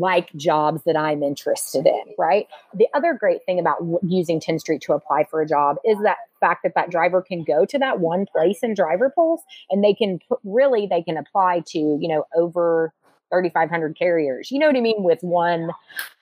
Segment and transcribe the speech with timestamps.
[0.00, 2.48] like jobs that I'm interested in, right?
[2.74, 6.62] The other great thing about using Tenstreet to apply for a job is that fact
[6.62, 10.18] that that driver can go to that one place in driver pulse and they can
[10.26, 12.92] put, really they can apply to, you know, over
[13.30, 14.50] 3500 carriers.
[14.50, 15.70] You know what I mean with one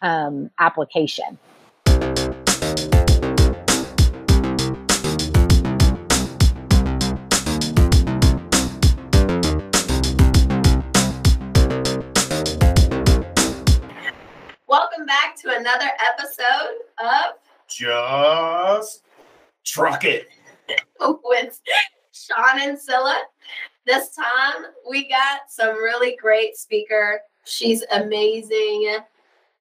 [0.02, 1.38] um, application.
[15.58, 17.34] Another episode of
[17.66, 19.02] Just
[19.64, 20.28] Truck It
[21.24, 21.60] with
[22.12, 23.20] Sean and Scylla.
[23.84, 27.22] This time we got some really great speaker.
[27.44, 28.98] She's amazing.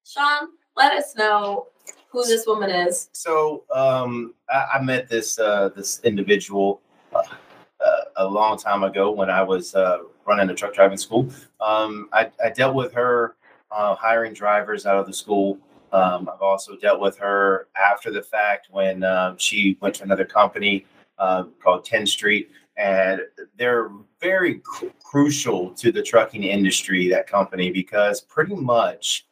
[0.06, 1.66] Sean, let us know
[2.10, 3.10] who this woman is.
[3.14, 6.80] So um, I, I, met this uh, this individual
[7.12, 7.24] uh,
[7.84, 11.28] uh, a long time ago when I was uh, running a truck driving school.
[11.60, 13.36] Um, I, I dealt with her
[13.72, 15.58] uh, hiring drivers out of the school.
[15.92, 20.26] Um, I've also dealt with her after the fact when uh, she went to another
[20.26, 20.86] company
[21.18, 23.22] uh, called Tenstreet, and
[23.58, 29.26] they're very cr- crucial to the trucking industry, that company, because pretty much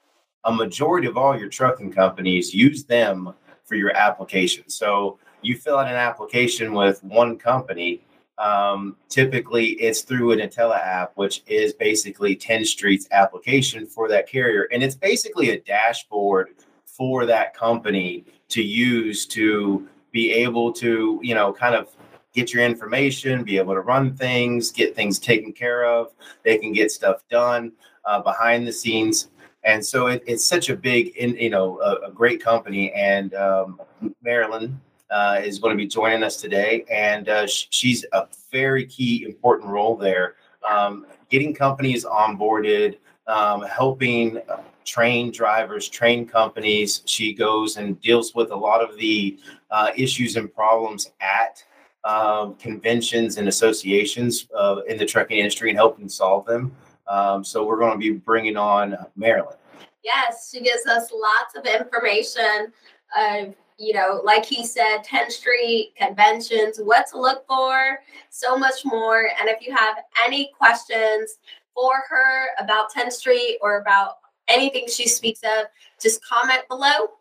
[0.46, 4.70] a majority of all your trucking companies use them for your application.
[4.70, 8.02] So you fill out an application with one company,
[8.38, 14.68] um, typically it's through an IntelliApp, which is basically Tenstreet's application for that carrier.
[14.72, 16.50] And it's basically a dashboard
[16.86, 21.90] for that company to use to be able to, you know, kind of
[22.34, 26.14] get your information, be able to run things, get things taken care of.
[26.44, 27.72] They can get stuff done
[28.06, 29.30] uh, behind the scenes.
[29.64, 32.94] And so it, it's such a big, in, you know, a, a great company.
[32.94, 33.82] And um,
[34.22, 38.86] Marilyn, uh, is going to be joining us today, and uh, sh- she's a very
[38.86, 40.36] key, important role there,
[40.70, 42.98] um, getting companies onboarded,
[43.28, 47.02] um, helping uh, train drivers, train companies.
[47.06, 49.40] She goes and deals with a lot of the
[49.72, 51.64] uh, issues and problems at
[52.04, 56.76] um, conventions and associations uh, in the trucking industry and helping solve them.
[57.08, 59.58] Um, so we're going to be bringing on Marilyn.
[60.04, 62.72] Yes, she gives us lots of information
[63.18, 68.00] of you know, like he said, Tenstreet, conventions, what to look for,
[68.30, 69.30] so much more.
[69.40, 71.38] And if you have any questions
[71.74, 75.66] for her about Tenstreet or about anything she speaks of,
[76.02, 77.12] just comment below.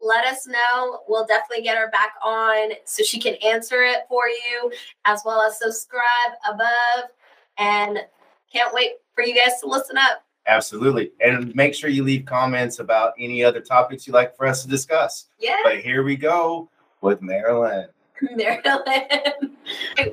[0.00, 1.00] Let us know.
[1.08, 4.72] We'll definitely get her back on so she can answer it for you,
[5.04, 6.02] as well as subscribe
[6.48, 7.10] above.
[7.58, 7.98] And
[8.52, 10.22] can't wait for you guys to listen up.
[10.48, 11.12] Absolutely.
[11.20, 14.68] And make sure you leave comments about any other topics you'd like for us to
[14.68, 15.26] discuss.
[15.38, 15.56] Yeah.
[15.62, 16.70] But here we go
[17.02, 17.88] with Marilyn.
[18.34, 19.56] Marilyn.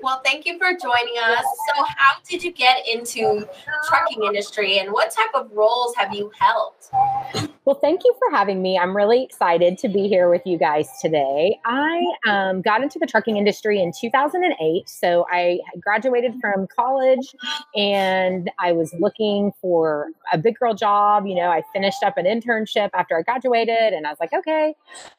[0.03, 1.45] well, thank you for joining us.
[1.69, 3.47] So, how did you get into
[3.87, 7.49] trucking industry, and what type of roles have you held?
[7.65, 8.77] Well, thank you for having me.
[8.77, 11.57] I'm really excited to be here with you guys today.
[11.65, 14.87] I um, got into the trucking industry in 2008.
[14.87, 17.33] So I graduated from college
[17.75, 21.25] and I was looking for a big girl job.
[21.25, 24.75] You know, I finished up an internship after I graduated and I was like, okay,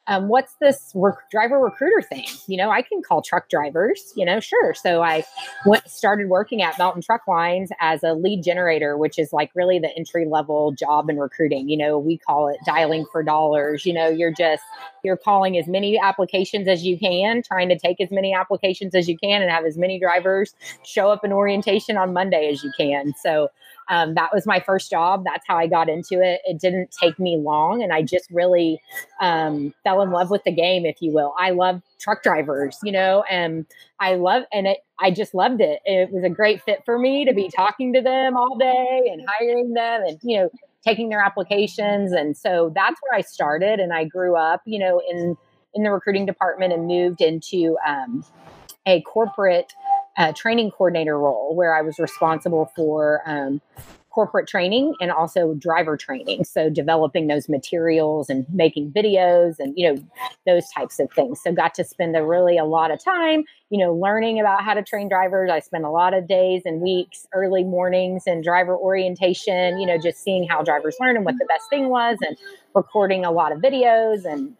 [0.07, 2.27] um, what's this rec- driver recruiter thing?
[2.47, 4.73] You know, I can call truck drivers, you know, sure.
[4.73, 5.25] So I
[5.65, 9.79] went, started working at Melton Truck Lines as a lead generator, which is like really
[9.79, 11.67] the entry level job in recruiting.
[11.67, 13.85] You know, we call call it dialing for dollars.
[13.85, 14.63] You know, you're just
[15.03, 19.07] you're calling as many applications as you can, trying to take as many applications as
[19.07, 20.53] you can and have as many drivers
[20.83, 23.13] show up in orientation on Monday as you can.
[23.21, 23.49] So
[23.89, 25.23] um, that was my first job.
[25.23, 26.41] That's how I got into it.
[26.45, 28.81] It didn't take me long, and I just really
[29.21, 31.33] um, fell in love with the game, if you will.
[31.39, 33.65] I love truck drivers, you know, and
[33.99, 34.79] I love and it.
[34.99, 35.79] I just loved it.
[35.85, 39.23] It was a great fit for me to be talking to them all day and
[39.27, 40.49] hiring them, and you know,
[40.85, 42.11] taking their applications.
[42.11, 43.79] And so that's where I started.
[43.79, 45.37] And I grew up, you know, in
[45.73, 48.25] in the recruiting department and moved into um,
[48.85, 49.73] a corporate
[50.17, 53.61] uh, training coordinator role where I was responsible for um,
[54.17, 56.43] corporate training and also driver training.
[56.43, 60.03] So developing those materials and making videos and, you know,
[60.47, 61.39] those types of things.
[61.43, 64.73] So got to spend a really a lot of time, you know, learning about how
[64.73, 65.51] to train drivers.
[65.51, 69.99] I spent a lot of days and weeks, early mornings and driver orientation, you know,
[69.99, 72.35] just seeing how drivers learn and what the best thing was and
[72.73, 74.57] recording a lot of videos and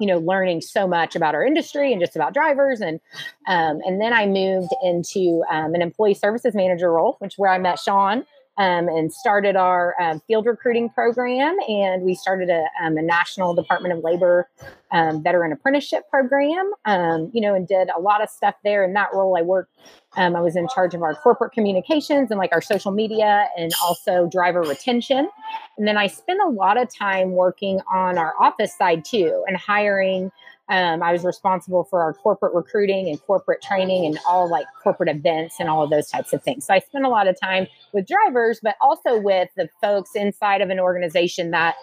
[0.00, 3.00] you know learning so much about our industry and just about drivers and
[3.48, 7.58] um, and then i moved into um, an employee services manager role which where i
[7.58, 8.24] met sean
[8.58, 11.56] um, and started our um, field recruiting program.
[11.68, 14.48] And we started a, um, a National Department of Labor
[14.90, 18.84] um, veteran apprenticeship program, um, you know, and did a lot of stuff there.
[18.84, 19.76] In that role, I worked,
[20.16, 23.72] um, I was in charge of our corporate communications and like our social media and
[23.82, 25.28] also driver retention.
[25.76, 29.56] And then I spent a lot of time working on our office side too and
[29.56, 30.32] hiring
[30.68, 35.08] um, I was responsible for our corporate recruiting and corporate training and all like corporate
[35.08, 36.66] events and all of those types of things.
[36.66, 40.60] So I spent a lot of time with drivers, but also with the folks inside
[40.60, 41.74] of an organization that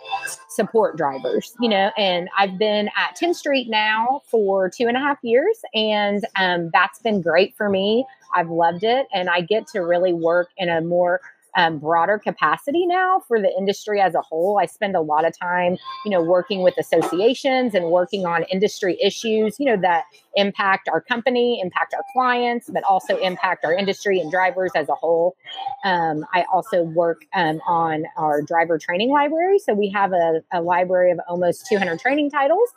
[0.50, 1.92] support drivers, you know.
[1.98, 7.00] And I've been at Tenstreet now for two and a half years, and um, that's
[7.00, 8.06] been great for me.
[8.36, 11.22] I've loved it, and I get to really work in a more
[11.56, 14.60] um, broader capacity now for the industry as a whole.
[14.60, 18.98] I spend a lot of time, you know, working with associations and working on industry
[19.02, 20.04] issues, you know, that
[20.36, 24.96] impact our company, impact our clients, but also impact our industry and drivers as a
[24.96, 25.36] whole.
[25.84, 29.60] Um, I also work um, on our driver training library.
[29.60, 32.70] So we have a, a library of almost 200 training titles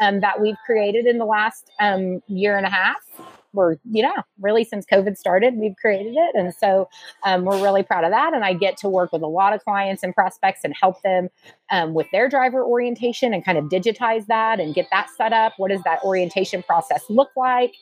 [0.00, 2.96] um, that we've created in the last um, year and a half
[3.54, 6.34] we're you know really since covid started we've created it.
[6.34, 6.88] And so
[7.24, 8.34] um, we're really proud of that.
[8.34, 11.28] And i get to work with a lot of clients and prospects and help them
[11.70, 15.54] um, with their driver orientation and kind of digitize that and get that set up.
[15.56, 17.74] What does that orientation process look like?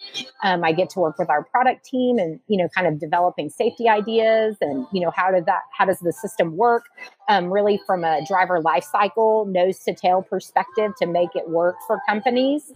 [0.42, 3.50] Um, i get to work with our product team and you know kind of developing
[3.50, 6.84] safety ideas and you know how does that how does the system work?
[7.28, 11.76] Um, really from a driver life cycle nose to tail perspective to make it work
[11.86, 12.72] for companies.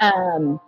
[0.00, 0.60] Um,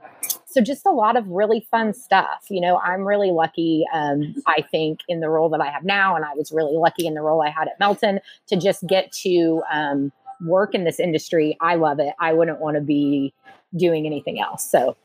[0.50, 4.62] so just a lot of really fun stuff you know i'm really lucky um, i
[4.70, 7.22] think in the role that i have now and i was really lucky in the
[7.22, 10.12] role i had at melton to just get to um,
[10.42, 13.32] work in this industry i love it i wouldn't want to be
[13.76, 14.96] doing anything else so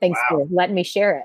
[0.00, 0.38] thanks wow.
[0.38, 1.24] for letting me share it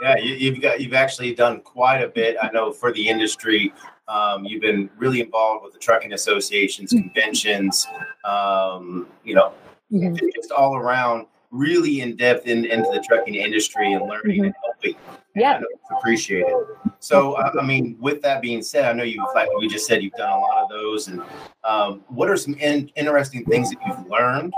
[0.00, 3.72] yeah you, have got you've actually done quite a bit i know for the industry
[4.06, 7.08] um, you've been really involved with the trucking associations mm-hmm.
[7.08, 7.86] conventions
[8.24, 9.52] um, you know
[9.90, 10.14] mm-hmm.
[10.36, 14.44] just all around really in depth in, into the trucking industry and learning mm-hmm.
[14.46, 14.96] and helping.
[15.36, 15.60] Yeah,
[15.98, 16.66] appreciate it.
[17.00, 20.12] So, I mean, with that being said, I know you've like we just said you've
[20.14, 21.22] done a lot of those, and
[21.64, 24.52] um, what are some in, interesting things that you've learned?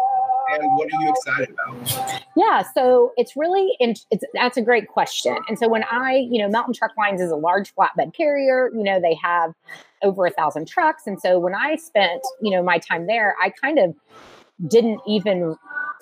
[0.53, 2.23] And what are you excited about?
[2.37, 5.37] Yeah, so it's really it's that's a great question.
[5.49, 8.71] And so when I, you know, Melton Truck Lines is a large flatbed carrier.
[8.73, 9.55] You know, they have
[10.03, 13.51] over a thousand trucks, and so when I spent, you know, my time there, I
[13.51, 13.95] kind of
[14.69, 15.57] didn't even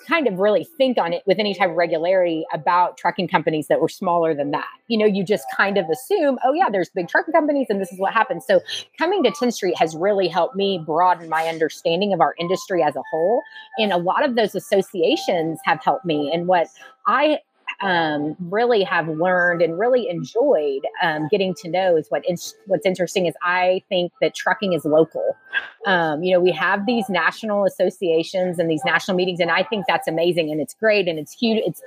[0.07, 3.79] kind of really think on it with any type of regularity about trucking companies that
[3.79, 4.67] were smaller than that.
[4.87, 7.91] You know, you just kind of assume, oh, yeah, there's big trucking companies and this
[7.91, 8.45] is what happens.
[8.47, 8.61] So
[8.97, 13.03] coming to Tenstreet has really helped me broaden my understanding of our industry as a
[13.11, 13.41] whole.
[13.77, 16.31] And a lot of those associations have helped me.
[16.33, 16.67] And what
[17.07, 17.39] I
[17.81, 22.37] um, really have learned and really enjoyed um, getting to know is what in,
[22.67, 25.35] what's interesting is I think that trucking is local.
[25.85, 29.85] Um, you know, we have these national associations and these national meetings, and I think
[29.87, 31.61] that's amazing and it's great and it's huge.
[31.65, 31.81] It's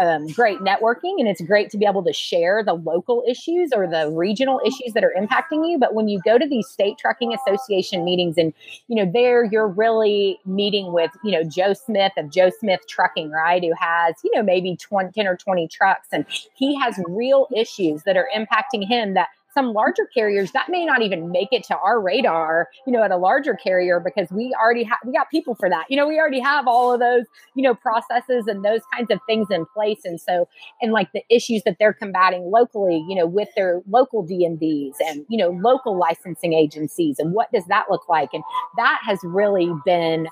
[0.00, 3.86] um, great networking and it's great to be able to share the local issues or
[3.86, 5.78] the regional issues that are impacting you.
[5.78, 8.52] But when you go to these state trucking association meetings, and
[8.88, 13.30] you know, there you're really meeting with you know Joe Smith of Joe Smith Trucking,
[13.30, 13.62] right?
[13.62, 18.02] Who has you know maybe 20, 10 or 20 trucks, and he has real issues
[18.02, 21.78] that are impacting him that some larger carriers that may not even make it to
[21.78, 25.54] our radar you know at a larger carrier because we already have we got people
[25.54, 25.84] for that.
[25.88, 27.24] You know we already have all of those
[27.54, 30.00] you know processes and those kinds of things in place.
[30.04, 30.48] And so
[30.82, 35.24] and like the issues that they're combating locally you know with their local dmvs and
[35.28, 38.30] you know local licensing agencies and what does that look like?
[38.32, 38.42] And
[38.76, 40.28] that has really been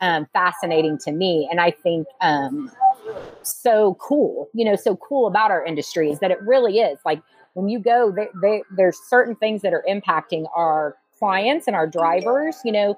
[0.00, 1.48] um, fascinating to me.
[1.50, 2.70] And i think um,
[3.42, 6.98] so cool you know so cool about our industry is that it really is.
[7.04, 7.22] Like
[7.54, 11.86] when you go, they, they, there's certain things that are impacting our clients and our
[11.86, 12.90] drivers, you know,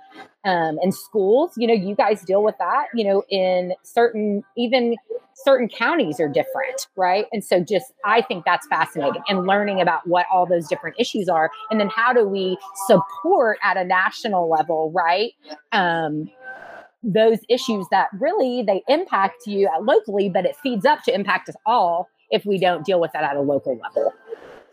[0.44, 1.52] um, and schools.
[1.56, 2.86] You know, you guys deal with that.
[2.94, 4.96] You know, in certain even
[5.34, 7.26] certain counties are different, right?
[7.32, 11.28] And so, just I think that's fascinating and learning about what all those different issues
[11.28, 15.32] are, and then how do we support at a national level, right?
[15.72, 16.30] Um,
[17.02, 21.54] those issues that really they impact you locally, but it feeds up to impact us
[21.64, 24.12] all if we don't deal with that at a local level.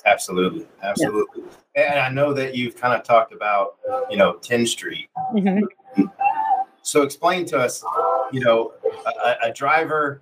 [0.05, 1.43] Absolutely, absolutely.
[1.75, 1.93] Yeah.
[1.93, 3.77] And I know that you've kind of talked about,
[4.09, 5.07] you know, Tenstreet.
[5.33, 6.03] Mm-hmm.
[6.81, 7.83] So explain to us,
[8.31, 8.73] you know,
[9.25, 10.21] a, a, driver,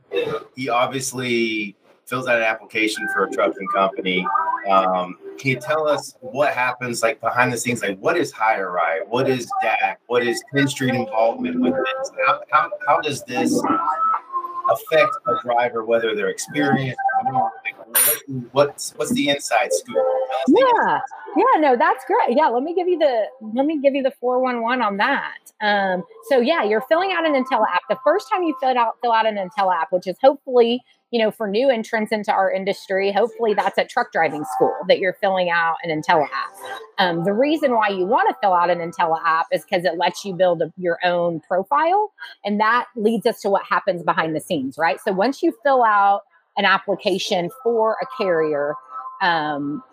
[0.55, 4.25] he obviously fills out an application for a trucking company.
[4.69, 7.81] Um, can you tell us what happens, like behind the scenes?
[7.81, 9.07] Like, what is HireRight?
[9.07, 9.95] What is DAC?
[10.05, 12.11] What is 10th Street involvement with this?
[12.27, 13.59] How, how, how does this
[14.69, 16.99] affect a driver, whether they're experienced?
[17.31, 17.51] What,
[18.51, 19.97] what's what's the inside scoop?
[20.47, 20.99] Yeah,
[21.35, 22.37] yeah, no, that's great.
[22.37, 25.37] Yeah, let me give you the let me give you the 411 on that.
[25.61, 27.79] Um, so yeah, you're filling out an IntelliApp.
[27.89, 31.31] The first time you fill out fill out an IntelliApp, which is hopefully, you know,
[31.31, 35.49] for new entrants into our industry, hopefully that's at truck driving school that you're filling
[35.49, 36.27] out an IntelliApp.
[36.97, 40.25] Um, the reason why you want to fill out an IntelliApp is because it lets
[40.25, 42.11] you build a, your own profile,
[42.43, 44.99] and that leads us to what happens behind the scenes, right?
[44.99, 46.21] So once you fill out
[46.61, 48.75] an application for a carrier
[49.21, 49.83] um,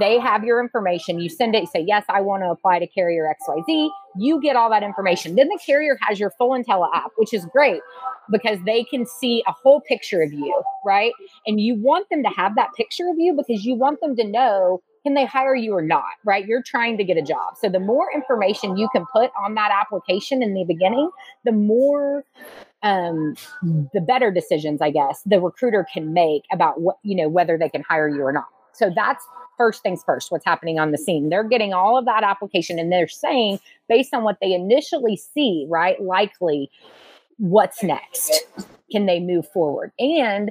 [0.00, 1.18] they have your information.
[1.20, 3.88] You send it, you say, Yes, I want to apply to carrier XYZ.
[4.18, 5.36] You get all that information.
[5.36, 7.80] Then the carrier has your full IntelliApp, which is great
[8.30, 11.12] because they can see a whole picture of you, right?
[11.46, 14.24] And you want them to have that picture of you because you want them to
[14.24, 16.46] know can they hire you or not, right?
[16.46, 17.56] You're trying to get a job.
[17.58, 21.08] So the more information you can put on that application in the beginning,
[21.46, 22.26] the more
[22.82, 23.34] um,
[23.94, 27.70] the better decisions, I guess, the recruiter can make about what, you know, whether they
[27.70, 28.48] can hire you or not.
[28.74, 29.24] So that's
[29.56, 31.30] first things first, what's happening on the scene.
[31.30, 35.66] They're getting all of that application and they're saying, based on what they initially see,
[35.70, 36.70] right, likely
[37.38, 38.44] what's next.
[38.92, 39.90] Can they move forward?
[39.98, 40.50] And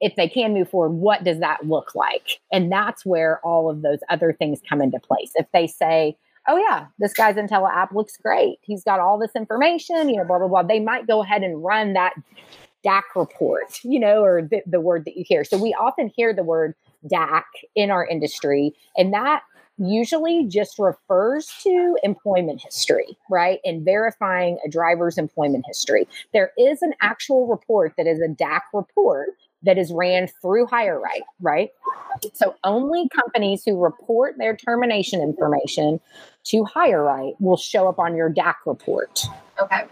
[0.00, 2.40] if they can move forward, what does that look like?
[2.52, 5.32] And that's where all of those other things come into place.
[5.34, 6.16] If they say,
[6.48, 8.58] oh yeah, this guy's Intel app looks great.
[8.62, 10.62] He's got all this information, you know, blah, blah, blah.
[10.62, 12.14] They might go ahead and run that
[12.84, 15.44] DAC report, you know, or the, the word that you hear.
[15.44, 16.74] So we often hear the word
[17.06, 19.42] DAC in our industry, and that
[19.76, 23.60] usually just refers to employment history, right?
[23.64, 26.06] And verifying a driver's employment history.
[26.34, 29.30] There is an actual report that is a DAC report
[29.62, 31.70] that is ran through HireRight, right?
[32.22, 32.34] right?
[32.34, 36.00] So only companies who report their termination information
[36.44, 39.24] to HireRight will show up on your DAC report.
[39.60, 39.84] Okay.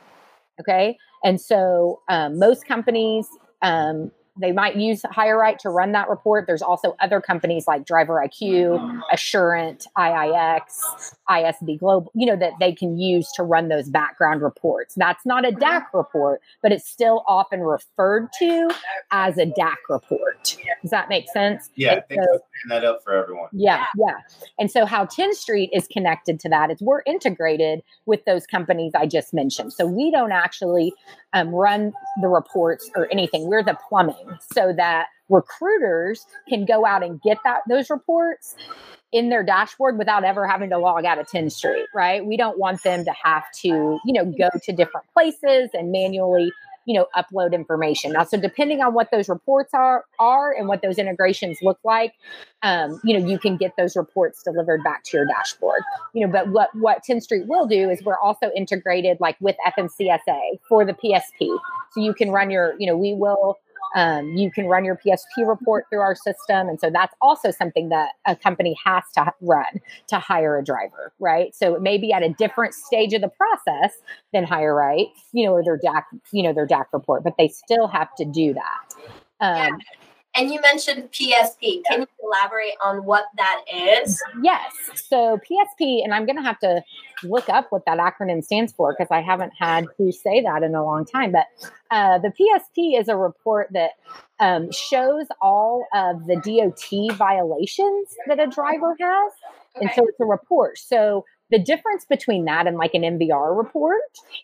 [0.60, 0.98] Okay.
[1.24, 3.28] And so um, most companies,
[3.62, 6.46] um, they might use HireRight to run that report.
[6.46, 10.62] There's also other companies like Driver IQ, Asurint, IIX,
[11.28, 14.94] ISB Global, you know, that they can use to run those background reports.
[14.94, 18.70] That's not a DAC report, but it's still often referred to
[19.10, 20.56] as a DAC report.
[20.82, 21.70] Does that make sense?
[21.74, 23.48] Yeah, so, that up for everyone.
[23.52, 24.18] Yeah, yeah.
[24.58, 29.06] And so how Tenstreet is connected to that is we're integrated with those companies I
[29.06, 29.72] just mentioned.
[29.72, 30.92] So we don't actually
[31.32, 33.46] um, run the reports or anything.
[33.46, 38.56] We're the plumbing so that recruiters can go out and get that those reports
[39.12, 42.24] in their dashboard without ever having to log out of Tenstreet, right?
[42.24, 43.68] We don't want them to have to,
[44.04, 46.52] you know, go to different places and manually
[46.88, 48.12] you know upload information.
[48.12, 52.14] Now so depending on what those reports are are and what those integrations look like
[52.62, 55.82] um, you know you can get those reports delivered back to your dashboard.
[56.14, 60.40] You know but what what Tenstreet will do is we're also integrated like with fmcsa
[60.66, 61.58] for the psp
[61.92, 63.58] so you can run your you know we will
[63.94, 66.68] um, you can run your PSP report through our system.
[66.68, 71.12] And so that's also something that a company has to run to hire a driver,
[71.18, 71.54] right?
[71.54, 73.98] So it may be at a different stage of the process
[74.32, 77.86] than HireRight, you know, or their DAC, you know, their DAC report, but they still
[77.86, 78.94] have to do that.
[79.40, 80.07] Um, yeah.
[80.38, 81.82] And you mentioned PSP.
[81.84, 84.22] Can you elaborate on what that is?
[84.40, 84.72] Yes.
[84.94, 86.80] So PSP, and I'm going to have to
[87.24, 90.76] look up what that acronym stands for because I haven't had to say that in
[90.76, 91.32] a long time.
[91.32, 91.46] But
[91.90, 93.92] uh, the PSP is a report that
[94.38, 99.32] um, shows all of the DOT violations that a driver has.
[99.74, 99.86] Okay.
[99.86, 100.78] And so it's a report.
[100.78, 104.02] So the difference between that and like an MVR report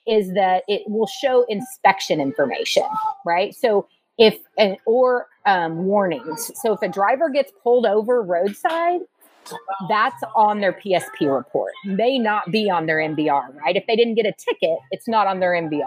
[0.08, 2.82] is that it will show inspection information,
[3.24, 3.54] right?
[3.54, 3.86] So
[4.18, 6.50] if and or um, warnings.
[6.62, 9.00] So if a driver gets pulled over roadside,
[9.88, 11.72] that's on their PSP report.
[11.84, 13.76] May not be on their MVR, right?
[13.76, 15.84] If they didn't get a ticket, it's not on their MVR.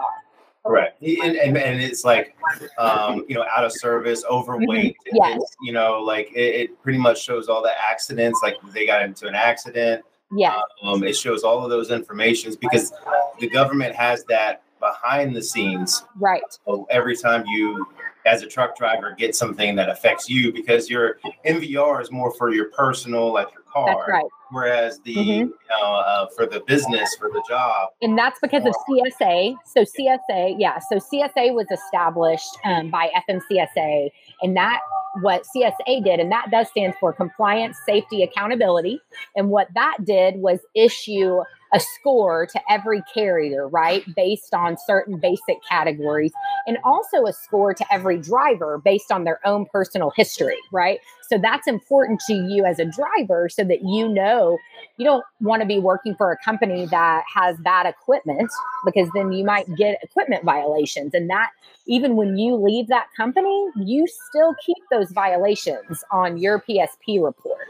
[0.64, 2.36] Right, And, and, and it's like,
[2.78, 4.96] um, you know, out of service, overweight.
[5.06, 5.16] Mm-hmm.
[5.16, 5.40] Yes.
[5.62, 9.26] you know, like it, it, pretty much shows all the accidents, like they got into
[9.26, 10.04] an accident.
[10.36, 10.60] Yeah.
[10.82, 12.92] Um, it shows all of those informations because
[13.40, 16.04] the government has that behind the scenes.
[16.16, 16.42] Right.
[16.66, 17.86] So every time you
[18.28, 22.52] as a truck driver get something that affects you because your MVR is more for
[22.52, 23.86] your personal, like your car.
[23.86, 24.24] That's right.
[24.50, 25.50] Whereas the mm-hmm.
[25.78, 29.56] uh, uh, for the business for the job, and that's because of CSA.
[29.66, 30.78] So CSA, yeah.
[30.90, 34.10] So CSA was established um, by FMCSA,
[34.42, 34.80] and that
[35.20, 39.00] what CSA did, and that does stand for Compliance, Safety, Accountability.
[39.36, 44.04] And what that did was issue a score to every carrier, right?
[44.14, 46.32] Based on certain basic categories,
[46.66, 51.00] and also a score to every driver based on their own personal history, right?
[51.28, 54.58] So that's important to you as a driver so that you know
[54.96, 58.50] you don't want to be working for a company that has bad equipment
[58.84, 61.12] because then you might get equipment violations.
[61.12, 61.50] And that,
[61.86, 67.68] even when you leave that company, you still keep those violations on your PSP report.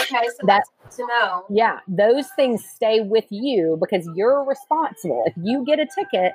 [0.00, 1.44] Okay, so that's to know.
[1.50, 5.24] Yeah, those things stay with you because you're responsible.
[5.26, 6.32] If you get a ticket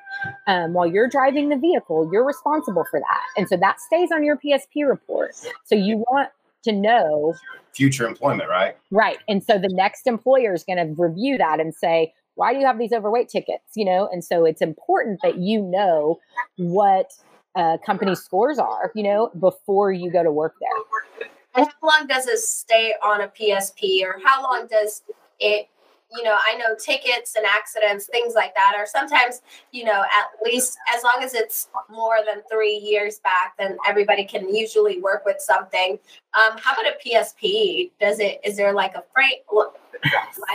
[0.47, 3.23] um, while you're driving the vehicle, you're responsible for that.
[3.37, 5.35] And so that stays on your PSP report.
[5.65, 6.29] So you want
[6.63, 7.35] to know
[7.73, 8.75] future employment, right?
[8.91, 9.19] Right.
[9.27, 12.65] And so the next employer is going to review that and say, why do you
[12.65, 13.75] have these overweight tickets?
[13.75, 16.19] You know, and so it's important that you know
[16.57, 17.11] what
[17.55, 21.29] uh, company scores are, you know, before you go to work there.
[21.53, 25.03] How long does it stay on a PSP, or how long does
[25.39, 25.67] it?
[26.11, 29.41] You know, I know tickets and accidents, things like that, are sometimes,
[29.71, 34.25] you know, at least as long as it's more than three years back, then everybody
[34.25, 35.99] can usually work with something.
[36.33, 37.91] Um, how about a PSP?
[37.99, 38.39] Does it?
[38.43, 39.45] Is there like a freight?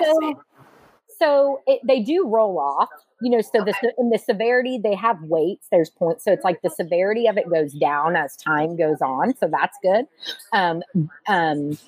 [0.02, 0.42] So,
[1.18, 2.88] so it, they do roll off
[3.24, 3.72] you know so okay.
[3.80, 7.38] the in the severity they have weights there's points so it's like the severity of
[7.38, 10.04] it goes down as time goes on so that's good
[10.52, 10.82] um,
[11.26, 11.78] um,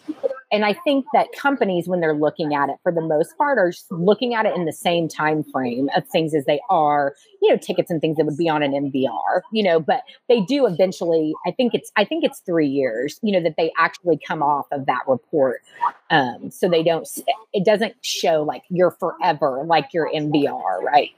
[0.53, 3.73] and i think that companies when they're looking at it for the most part are
[3.91, 7.57] looking at it in the same time frame of things as they are you know
[7.57, 11.35] tickets and things that would be on an MVR you know but they do eventually
[11.47, 14.67] i think it's i think it's three years you know that they actually come off
[14.73, 15.63] of that report
[16.11, 17.09] um, so they don't
[17.53, 21.11] it doesn't show like you're forever like your MVR right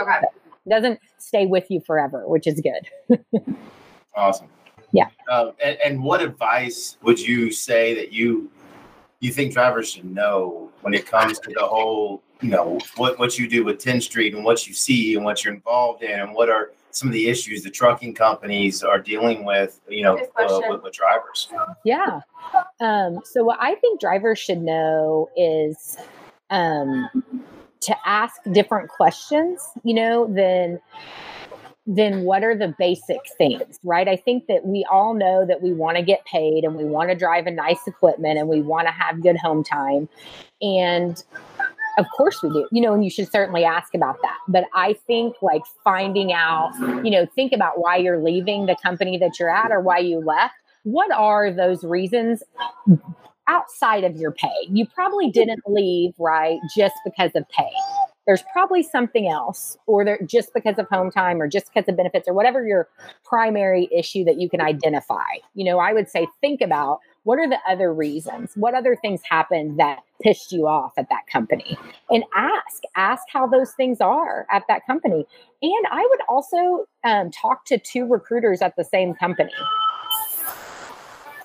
[0.00, 0.18] Okay.
[0.66, 3.18] It doesn't stay with you forever, which is good.
[4.14, 4.48] awesome.
[4.92, 5.08] Yeah.
[5.30, 8.50] Uh, and, and what advice would you say that you
[9.20, 13.38] you think drivers should know when it comes to the whole, you know, what what
[13.38, 16.48] you do with Tenstreet and what you see and what you're involved in and what
[16.48, 20.82] are some of the issues the trucking companies are dealing with, you know, uh, with,
[20.82, 21.48] with, drivers?
[21.84, 22.20] Yeah.
[22.80, 25.96] Um, so what I think drivers should know is
[26.48, 27.08] um,
[27.80, 30.80] to ask different questions, you know, than
[31.96, 34.06] then what are the basic things, right?
[34.06, 37.10] I think that we all know that we want to get paid and we want
[37.10, 40.08] to drive a nice equipment and we want to have good home time.
[40.62, 41.20] And
[41.98, 44.38] of course we do, you know, and you should certainly ask about that.
[44.46, 46.70] But I think like finding out,
[47.04, 50.20] you know, think about why you're leaving the company that you're at or why you
[50.20, 50.54] left.
[50.84, 52.44] What are those reasons?
[53.48, 54.68] outside of your pay.
[54.68, 57.72] You probably didn't leave, right, just because of pay.
[58.30, 61.96] There's probably something else, or there, just because of home time, or just because of
[61.96, 62.88] benefits, or whatever your
[63.24, 65.26] primary issue that you can identify.
[65.54, 68.52] You know, I would say think about what are the other reasons?
[68.54, 71.76] What other things happened that pissed you off at that company?
[72.08, 75.26] And ask, ask how those things are at that company.
[75.60, 79.50] And I would also um, talk to two recruiters at the same company.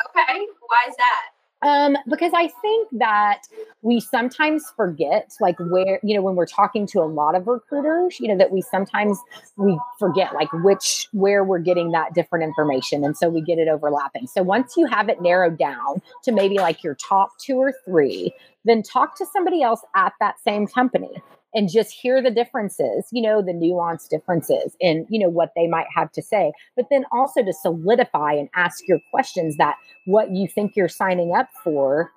[0.05, 1.34] Okay, why is that?
[1.65, 3.41] Um, because I think that
[3.81, 8.19] we sometimes forget, like where you know, when we're talking to a lot of recruiters,
[8.19, 9.17] you know, that we sometimes
[9.57, 13.67] we forget like which where we're getting that different information, and so we get it
[13.67, 14.27] overlapping.
[14.27, 18.31] So once you have it narrowed down to maybe like your top two or three,
[18.63, 21.21] then talk to somebody else at that same company
[21.55, 25.67] and just hear the differences, you know, the nuanced differences in, you know, what they
[25.67, 30.31] might have to say, but then also to solidify and ask your questions that what
[30.31, 32.11] you think you're signing up for,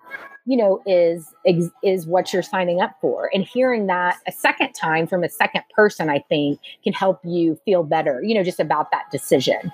[0.44, 1.32] you know, is
[1.82, 3.30] is what you're signing up for.
[3.32, 7.58] And hearing that a second time from a second person, I think can help you
[7.64, 9.70] feel better, you know, just about that decision.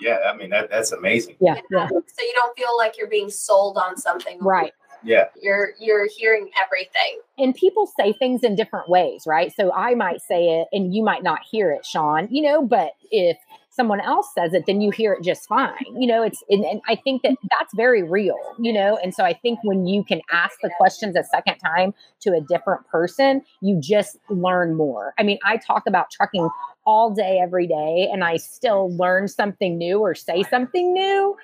[0.00, 1.36] Yeah, I mean that that's amazing.
[1.40, 1.88] Yeah, yeah.
[1.88, 4.38] So you don't feel like you're being sold on something.
[4.40, 4.72] Right
[5.04, 5.24] yeah.
[5.40, 7.20] You're you're hearing everything.
[7.38, 9.52] And people say things in different ways right?
[9.54, 12.92] So i might say it and you might not hear it sean you know but
[13.10, 13.36] if
[13.70, 16.80] someone else says it then you hear it just fine you know it's and, and
[16.88, 18.98] i think that that's very real you know?
[19.02, 22.40] And so i think when you can ask the questions a second time to a
[22.40, 25.14] different person you just learn more.
[25.18, 26.48] I mean i talk about trucking
[26.84, 31.36] all day, every day, and I still learn something new or say something new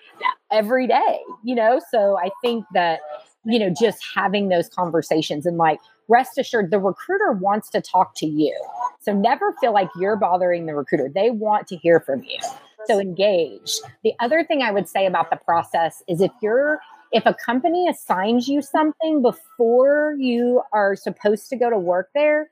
[0.51, 1.81] every day, you know?
[1.91, 3.01] So I think that
[3.45, 8.15] you know, just having those conversations and like rest assured the recruiter wants to talk
[8.17, 8.55] to you.
[9.01, 11.09] So never feel like you're bothering the recruiter.
[11.09, 12.39] They want to hear from you.
[12.87, 13.79] So engage.
[14.03, 17.89] The other thing I would say about the process is if you're if a company
[17.89, 22.51] assigns you something before you are supposed to go to work there,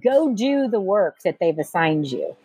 [0.00, 2.36] go do the work that they've assigned you.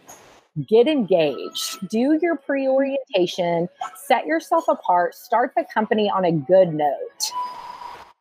[0.67, 6.74] Get engaged, do your pre orientation, set yourself apart, start the company on a good
[6.74, 7.32] note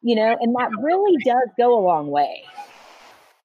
[0.03, 2.45] you know, and that really does go a long way.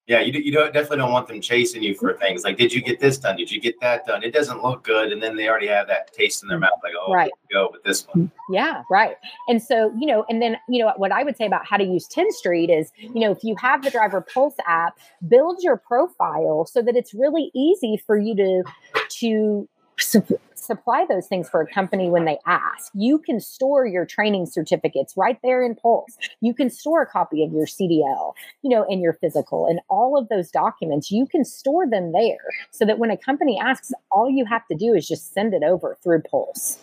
[0.08, 2.80] Yeah, you, you don't definitely don't want them chasing you for things like, did you
[2.80, 3.36] get this done?
[3.36, 4.22] Did you get that done?
[4.22, 6.94] It doesn't look good, and then they already have that taste in their mouth, like,
[6.98, 7.30] oh, right.
[7.52, 8.30] go with this one.
[8.48, 9.16] Yeah, right.
[9.48, 11.84] And so, you know, and then you know what I would say about how to
[11.84, 16.64] use Tenstreet is, you know, if you have the Driver Pulse app, build your profile
[16.64, 18.62] so that it's really easy for you to
[19.20, 19.68] to
[19.98, 22.90] supply those things for a company when they ask.
[22.94, 26.16] You can store your training certificates right there in Pulse.
[26.40, 30.18] You can store a copy of your CDL, you know, and your physical and all
[30.18, 31.10] of those documents.
[31.10, 32.38] You can store them there
[32.70, 35.62] so that when a company asks, all you have to do is just send it
[35.62, 36.78] over through Pulse.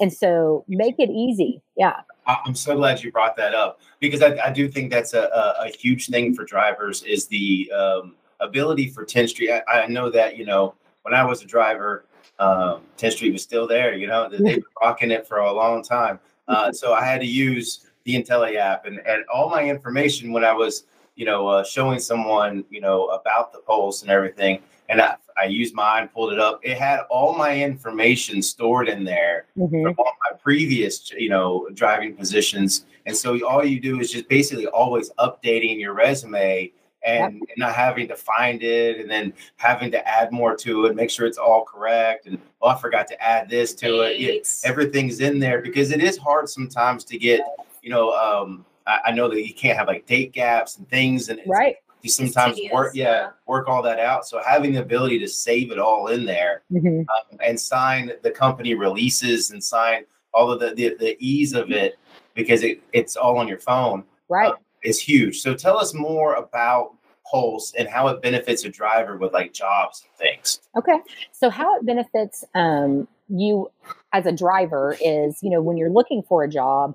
[0.00, 1.60] And so make it easy.
[1.76, 2.00] Yeah.
[2.26, 5.66] I'm so glad you brought that up because I, I do think that's a, a,
[5.66, 9.62] a, huge thing for drivers is the um, ability for Tenstreet.
[9.66, 12.04] I, I, know that, you know, when I was a driver,
[12.38, 16.20] um, Tenstreet was still there, you know, they've been rocking it for a long time.
[16.46, 20.52] Uh, so I had to use the IntelliApp and, and all my information when I
[20.52, 20.84] was,
[21.16, 24.60] you know, uh, showing someone, you know, about the pulse and everything.
[24.88, 26.60] And I, I used mine, pulled it up.
[26.62, 29.82] It had all my information stored in there mm-hmm.
[29.82, 32.86] from all my previous, you know, driving positions.
[33.04, 36.72] And so all you do is just basically always updating your resume
[37.04, 37.58] and, yep.
[37.58, 41.26] not having to find it and then having to add more to it, make sure
[41.26, 42.26] it's all correct.
[42.26, 44.20] And oh, I forgot to add this to it.
[44.20, 47.40] it everything's in there because it is hard sometimes to get,
[47.82, 51.28] you know, um, I, I, know that you can't have like date gaps and things
[51.28, 54.80] and right you sometimes tedious, work yeah, yeah, work all that out so having the
[54.80, 57.00] ability to save it all in there mm-hmm.
[57.00, 61.70] um, and sign the company releases and sign all of the the, the ease of
[61.70, 61.98] it
[62.34, 65.40] because it, it's all on your phone right uh, is huge.
[65.40, 66.94] So tell us more about
[67.30, 70.60] pulse and how it benefits a driver with like jobs and things.
[70.76, 70.98] Okay.
[71.32, 73.70] So how it benefits um, you
[74.12, 76.94] as a driver is you know when you're looking for a job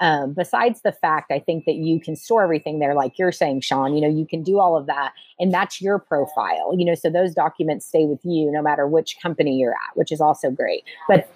[0.00, 3.60] um, besides the fact i think that you can store everything there like you're saying
[3.60, 6.94] sean you know you can do all of that and that's your profile you know
[6.94, 10.50] so those documents stay with you no matter which company you're at which is also
[10.50, 10.84] great.
[11.08, 11.28] But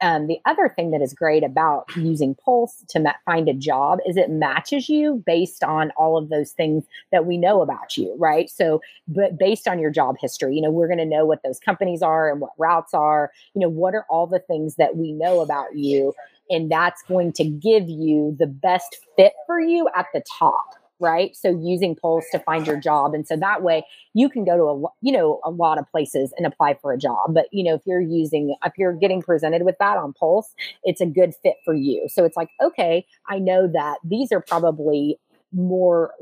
[0.00, 3.98] um, the other thing that is great about using Pulse to ma- find a job
[4.06, 8.14] is it matches you based on all of those things that we know about you,
[8.18, 8.48] right?
[8.48, 11.60] So, but based on your job history, you know, we're going to know what those
[11.60, 15.12] companies are and what routes are, you know, what are all the things that we
[15.12, 16.14] know about you.
[16.48, 21.34] And that's going to give you the best fit for you at the top right?
[21.34, 23.14] So using Pulse to find your job.
[23.14, 23.84] And so that way
[24.14, 26.98] you can go to a you know a lot of places and apply for a
[26.98, 27.34] job.
[27.34, 31.00] But you know if you're using if you're getting presented with that on pulse it's
[31.00, 32.06] a good fit for you.
[32.08, 35.18] So it's like okay i know that these are probably
[35.52, 36.14] more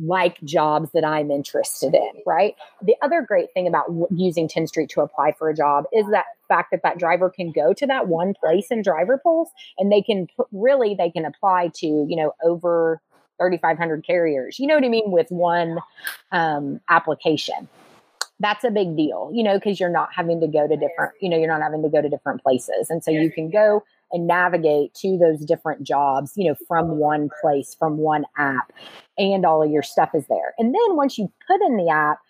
[0.00, 2.54] like jobs that I'm interested in, right?
[2.82, 6.70] The other great thing about using Tenstreet to apply for a job is that fact
[6.70, 10.26] that that driver can go to that one place in driver pulse and they can
[10.52, 13.00] really they can apply to, you know, over
[13.38, 14.58] 3,500 carriers.
[14.58, 15.10] You know what I mean?
[15.10, 15.78] With one
[16.32, 17.68] um, application.
[18.40, 21.28] That's a big deal, you know, because you're not having to go to different, you
[21.28, 22.88] know, you're not having to go to different places.
[22.88, 27.30] And so you can go and navigate to those different jobs, you know, from one
[27.40, 28.72] place, from one app,
[29.18, 30.54] and all of your stuff is there.
[30.58, 32.20] And then once you put in the app,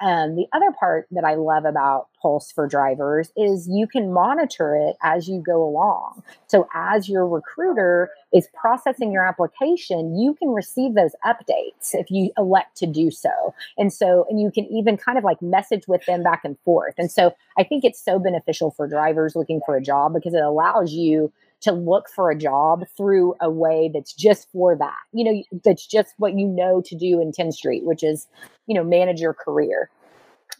[0.00, 4.74] um, the other part that I love about Pulse for drivers is you can monitor
[4.74, 6.22] it as you go along.
[6.46, 12.30] So as your recruiter is processing your application, you can receive those updates if you
[12.36, 13.54] elect to do so.
[13.76, 16.94] And so, and you can even kind of like message with them back and forth.
[16.98, 20.42] And so I think it's so beneficial for drivers looking for a job because it
[20.42, 24.98] allows you to look for a job through a way that's just for that.
[25.12, 28.28] You know, that's just what you know to do in Tenstreet, which is,
[28.66, 29.90] you know, manage your career.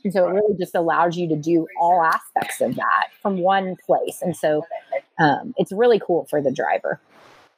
[0.04, 3.76] And so it really just allows you to do all aspects of that from one
[3.84, 4.20] place.
[4.22, 4.64] And so
[5.18, 7.00] um, it's really cool for the driver.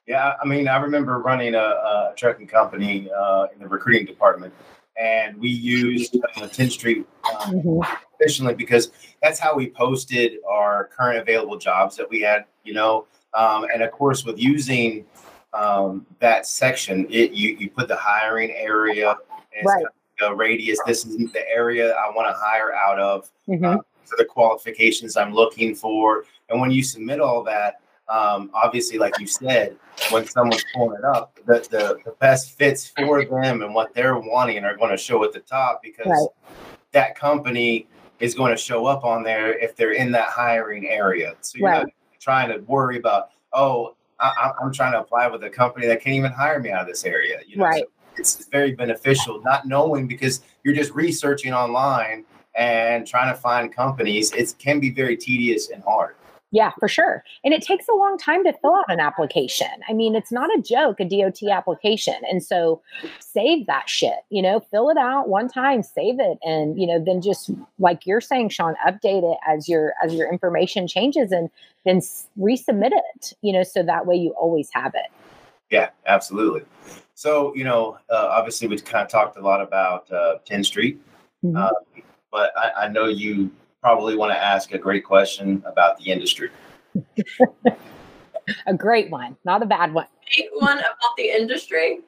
[0.06, 4.52] Yeah, I mean, I remember running a, a trucking company uh, in the recruiting department,
[5.00, 7.04] and we used uh, Tenstreet
[7.40, 7.96] um, mm-hmm.
[8.18, 8.90] efficiently because
[9.22, 12.46] that's how we posted our current available jobs that we had.
[12.64, 15.04] You know, um, and of course, with using
[15.52, 19.16] um, that section, it you, you put the hiring area
[19.56, 19.84] and right.
[20.18, 20.78] the radius.
[20.86, 23.30] This is the area I want to hire out of.
[23.48, 23.64] Mm-hmm.
[23.64, 28.98] Uh, for the qualifications I'm looking for, and when you submit all that, um, obviously,
[28.98, 29.76] like you said,
[30.10, 34.18] when someone's pulling it up, the, the, the best fits for them and what they're
[34.18, 36.56] wanting are going to show at the top because right.
[36.90, 37.86] that company
[38.18, 41.34] is going to show up on there if they're in that hiring area.
[41.40, 41.82] So you're right.
[41.82, 46.02] not trying to worry about, oh, I, am trying to apply with a company that
[46.02, 47.40] can't even hire me out of this area.
[47.46, 47.64] You know?
[47.64, 47.84] Right.
[47.84, 53.72] So it's very beneficial not knowing because you're just researching online and trying to find
[53.72, 54.32] companies.
[54.32, 56.16] It can be very tedious and hard.
[56.52, 57.22] Yeah, for sure.
[57.44, 59.68] And it takes a long time to fill out an application.
[59.88, 62.14] I mean, it's not a joke, a DOT application.
[62.28, 62.82] And so
[63.20, 67.02] save that shit, you know, fill it out one time, save it and, you know,
[67.02, 71.50] then just like you're saying, Sean, update it as your as your information changes and
[71.84, 72.00] then
[72.38, 75.10] resubmit it, you know, so that way you always have it.
[75.70, 76.62] Yeah, absolutely.
[77.14, 80.98] So, you know, uh, obviously we kind of talked a lot about uh, Tenstreet.
[81.44, 81.56] Mm-hmm.
[81.56, 81.70] Uh,
[82.32, 86.50] but I, I know you probably want to ask a great question about the industry.
[88.66, 90.06] a great one, not a bad one.
[90.34, 92.00] Great one about the industry.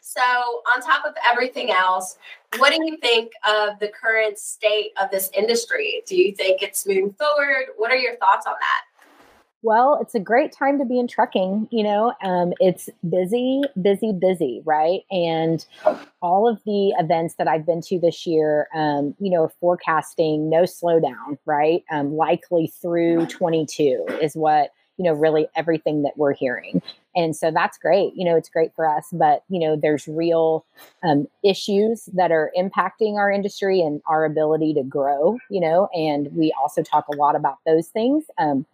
[0.00, 0.22] So,
[0.74, 2.16] on top of everything else,
[2.56, 6.02] what do you think of the current state of this industry?
[6.06, 7.66] Do you think it's moving forward?
[7.76, 8.97] What are your thoughts on that?
[9.62, 11.68] Well, it's a great time to be in trucking.
[11.72, 15.00] You know, um, it's busy, busy, busy, right?
[15.10, 15.64] And
[16.22, 20.62] all of the events that I've been to this year, um, you know, forecasting no
[20.62, 21.82] slowdown, right?
[21.90, 26.82] Um, likely through 22 is what you know really everything that we're hearing
[27.14, 30.66] and so that's great you know it's great for us but you know there's real
[31.04, 36.28] um, issues that are impacting our industry and our ability to grow you know and
[36.32, 38.66] we also talk a lot about those things um,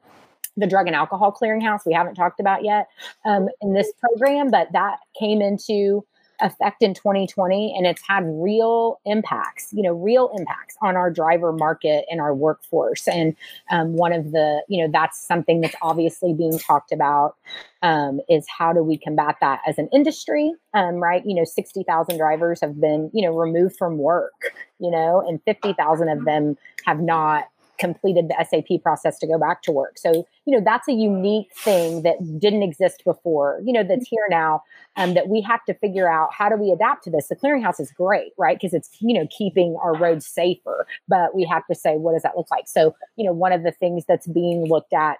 [0.56, 2.88] the Drug and Alcohol Clearinghouse, we haven't talked about yet
[3.24, 6.04] um, in this program, but that came into
[6.40, 11.52] effect in 2020 and it's had real impacts you know real impacts on our driver
[11.52, 13.06] market and our workforce.
[13.06, 13.36] And
[13.70, 17.36] um, one of the you know that's something that's obviously being talked about
[17.82, 21.24] um, is how do we combat that as an industry um, right?
[21.24, 24.32] You know 60000 drivers have been you know removed from work
[24.80, 27.44] you know and 50000 of them have not
[27.84, 29.98] completed the SAP process to go back to work.
[29.98, 34.26] So, you know, that's a unique thing that didn't exist before, you know, that's here
[34.30, 34.62] now
[34.96, 37.28] um, that we have to figure out how do we adapt to this.
[37.28, 38.56] The clearinghouse is great, right?
[38.56, 42.22] Because it's, you know, keeping our roads safer, but we have to say, what does
[42.22, 42.68] that look like?
[42.68, 45.18] So, you know, one of the things that's being looked at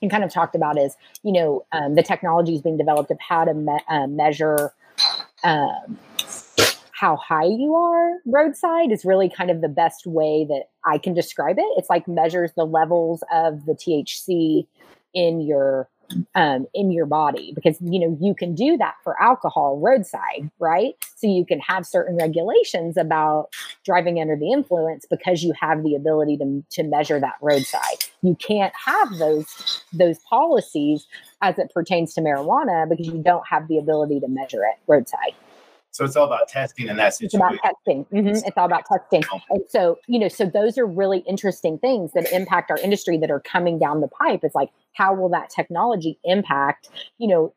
[0.00, 3.18] and kind of talked about is, you know, um, the technology is being developed of
[3.20, 4.72] how to me- uh, measure
[5.42, 5.98] um,
[6.98, 11.14] how high you are roadside is really kind of the best way that I can
[11.14, 11.66] describe it.
[11.76, 14.66] It's like measures the levels of the THC
[15.14, 15.88] in your
[16.34, 20.94] um, in your body because you know you can do that for alcohol roadside, right?
[21.16, 23.50] So you can have certain regulations about
[23.84, 28.04] driving under the influence because you have the ability to, to measure that roadside.
[28.22, 31.06] You can't have those those policies
[31.42, 35.34] as it pertains to marijuana because you don't have the ability to measure it roadside.
[35.90, 37.48] So it's all about testing in that situation.
[37.54, 38.04] It's about testing.
[38.06, 38.46] Mm-hmm.
[38.46, 39.22] It's all about testing.
[39.50, 43.30] And so, you know, so those are really interesting things that impact our industry that
[43.30, 44.40] are coming down the pipe.
[44.42, 47.54] It's like, how will that technology impact, you know,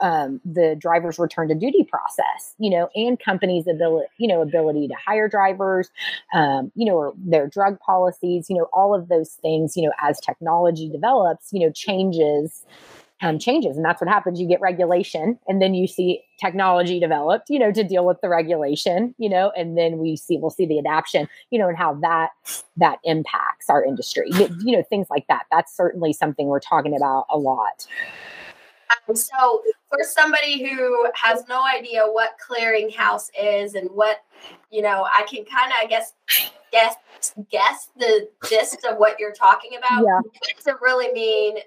[0.00, 4.88] um, the driver's return to duty process, you know, and companies' ability, you know, ability
[4.88, 5.90] to hire drivers,
[6.32, 9.92] um, you know, or their drug policies, you know, all of those things, you know,
[10.02, 12.64] as technology develops, you know, changes
[13.22, 14.40] um, changes and that's what happens.
[14.40, 18.28] You get regulation and then you see technology developed you know to deal with the
[18.28, 21.92] regulation you know and then we see we'll see the adaptation you know and how
[21.94, 22.30] that
[22.78, 24.30] that impacts our industry
[24.64, 25.44] you know things like that.
[25.50, 27.86] That's certainly something we're talking about a lot.
[29.08, 34.24] Um, so for somebody who has no idea what clearinghouse is and what
[34.70, 36.12] you know i can kind of i guess
[36.72, 36.94] guess
[37.50, 40.16] guess the gist of what you're talking about yeah.
[40.16, 41.58] what does it really mean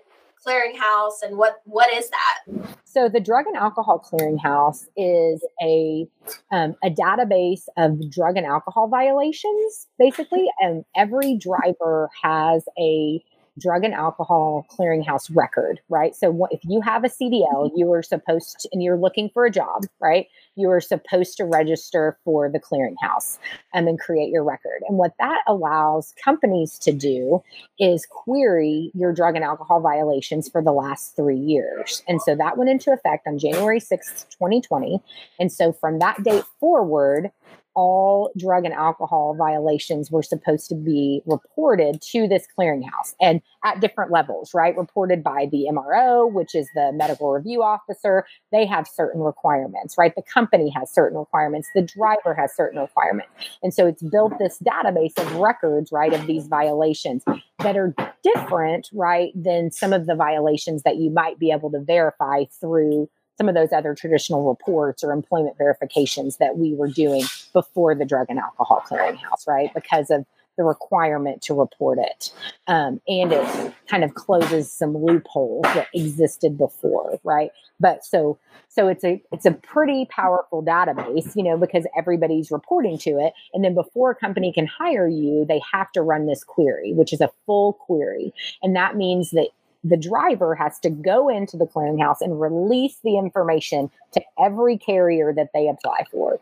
[0.46, 2.76] clearinghouse and what what is that?
[2.84, 6.08] So the drug and alcohol clearinghouse is a
[6.52, 10.46] um, a database of drug and alcohol violations basically.
[10.60, 13.24] And every driver has a
[13.60, 16.16] drug and alcohol clearinghouse record, right?
[16.16, 17.78] So if you have a CDL, mm-hmm.
[17.78, 20.28] you are supposed to, and you're looking for a job, right?
[20.56, 23.38] You are supposed to register for the clearinghouse
[23.74, 24.82] and then create your record.
[24.88, 27.44] And what that allows companies to do
[27.80, 32.04] is query your drug and alcohol violations for the last three years.
[32.08, 35.00] And so that went into effect on January 6th, 2020.
[35.40, 37.32] And so from that date forward,
[37.76, 43.80] all drug and alcohol violations were supposed to be reported to this clearinghouse and at
[43.80, 44.76] different levels, right?
[44.78, 48.26] Reported by the MRO, which is the medical review officer.
[48.52, 50.14] They have certain requirements, right?
[50.16, 51.70] The company has certain requirements.
[51.74, 53.30] The driver has certain requirements.
[53.62, 57.24] And so it's built this database of records, right, of these violations
[57.60, 61.80] that are different, right, than some of the violations that you might be able to
[61.80, 63.10] verify through
[63.44, 68.06] some of those other traditional reports or employment verifications that we were doing before the
[68.06, 69.70] drug and alcohol clearinghouse, right?
[69.74, 70.26] Because of
[70.56, 72.32] the requirement to report it.
[72.68, 77.50] Um, and it kind of closes some loopholes that existed before, right?
[77.82, 78.38] But so
[78.70, 83.34] so it's a it's a pretty powerful database, you know, because everybody's reporting to it.
[83.54, 87.12] And then before a company can hire you, they have to run this query, which
[87.12, 88.32] is a full query.
[88.62, 89.50] And that means that
[89.84, 95.34] the driver has to go into the clearinghouse and release the information to every carrier
[95.34, 96.40] that they apply for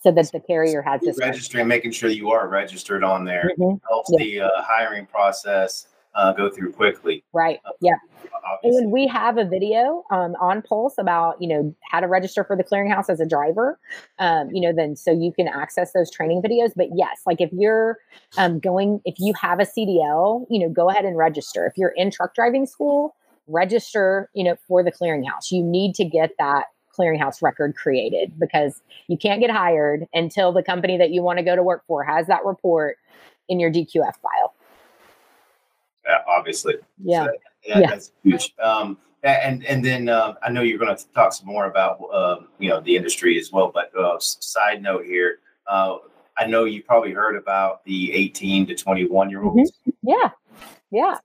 [0.00, 3.76] so that the carrier has this registering making sure you are registered on there mm-hmm.
[3.88, 4.24] helps yeah.
[4.24, 7.24] the uh, hiring process uh, go through quickly.
[7.32, 7.60] Right.
[7.80, 7.94] Yeah.
[8.44, 8.82] Obviously.
[8.82, 12.56] And we have a video um, on Pulse about you know how to register for
[12.56, 13.78] the clearinghouse as a driver.
[14.18, 16.72] Um, you know, then so you can access those training videos.
[16.74, 17.98] But yes, like if you're
[18.36, 21.66] um, going, if you have a CDL, you know, go ahead and register.
[21.66, 23.14] If you're in truck driving school,
[23.46, 24.28] register.
[24.34, 26.66] You know, for the clearinghouse, you need to get that
[26.98, 31.44] clearinghouse record created because you can't get hired until the company that you want to
[31.44, 32.98] go to work for has that report
[33.48, 34.54] in your DQF file.
[36.06, 36.74] Yeah, obviously.
[37.02, 37.24] Yeah.
[37.24, 37.30] So
[37.66, 37.90] that- Yeah.
[37.90, 38.54] That's huge.
[38.62, 42.48] Um, and and then uh, I know you're going to talk some more about um,
[42.58, 43.70] you know the industry as well.
[43.72, 45.38] But uh, side note here,
[45.68, 45.98] uh,
[46.38, 49.70] I know you probably heard about the 18 to 21 year olds.
[50.02, 50.30] Yeah.
[50.90, 51.18] Yeah.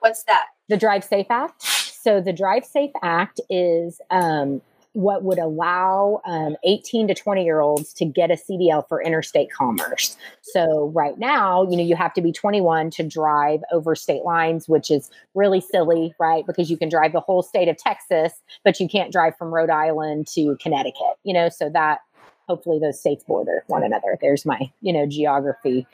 [0.00, 0.46] What's that?
[0.68, 1.62] the Drive Safe Act.
[1.62, 4.60] So the Drive Safe Act is um,
[4.92, 9.52] what would allow um, 18 to 20 year olds to get a CDL for interstate
[9.52, 10.16] commerce.
[10.42, 14.68] So right now, you know, you have to be 21 to drive over state lines,
[14.68, 16.46] which is really silly, right?
[16.46, 18.32] Because you can drive the whole state of Texas,
[18.64, 21.16] but you can't drive from Rhode Island to Connecticut.
[21.22, 22.00] You know, so that
[22.48, 24.18] hopefully those states border one another.
[24.20, 25.86] There's my, you know, geography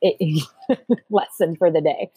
[0.00, 0.46] it,
[1.10, 2.10] lesson for the day.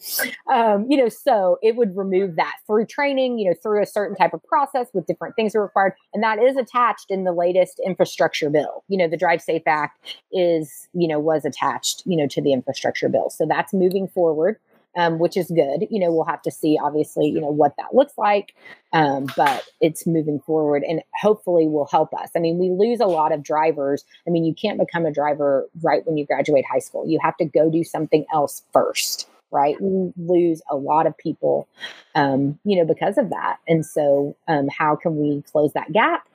[0.52, 4.16] Um, you know, so it would remove that through training, you know, through a certain
[4.16, 5.94] type of process with different things are required.
[6.12, 8.84] And that is attached in the latest infrastructure bill.
[8.88, 12.52] You know, the Drive Safe Act is, you know, was attached, you know, to the
[12.52, 13.30] infrastructure bill.
[13.30, 14.58] So that's moving forward.
[14.94, 15.86] Um, which is good.
[15.90, 18.54] You know, we'll have to see, obviously, you know, what that looks like,
[18.92, 22.28] um, but it's moving forward and hopefully will help us.
[22.36, 24.04] I mean, we lose a lot of drivers.
[24.26, 27.08] I mean, you can't become a driver right when you graduate high school.
[27.08, 29.80] You have to go do something else first, right?
[29.80, 31.66] We lose a lot of people,
[32.14, 33.60] um, you know, because of that.
[33.66, 36.28] And so, um, how can we close that gap?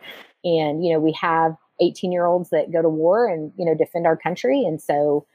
[0.43, 3.75] And, you know, we have 18 year olds that go to war and, you know,
[3.75, 4.63] defend our country.
[4.63, 5.25] And so,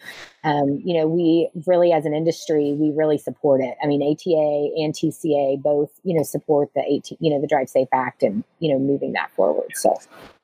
[0.45, 3.77] um, you know, we really, as an industry, we really support it.
[3.83, 7.69] I mean, ATA and TCA both, you know, support the 18, you know, the Drive
[7.69, 9.71] Safe Act and, you know, moving that forward.
[9.75, 9.97] So,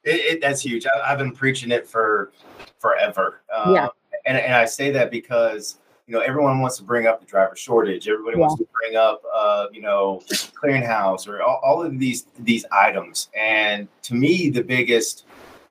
[0.04, 0.86] It, it, that's huge.
[0.86, 2.32] I, I've been preaching it for
[2.78, 3.42] forever.
[3.54, 3.88] Um, Yeah.
[4.26, 7.54] And, and I say that because, you know, everyone wants to bring up the driver
[7.54, 8.08] shortage.
[8.08, 12.64] Everybody wants to bring up, uh, you know, clearinghouse or all, all of these these
[12.72, 13.28] items.
[13.38, 15.26] And to me, the biggest